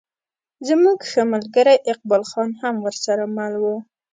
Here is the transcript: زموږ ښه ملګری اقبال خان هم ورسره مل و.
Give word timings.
زموږ 0.67 0.99
ښه 1.09 1.21
ملګری 1.33 1.75
اقبال 1.91 2.23
خان 2.29 2.49
هم 2.61 2.75
ورسره 2.85 3.23
مل 3.35 3.53
و. 3.61 3.65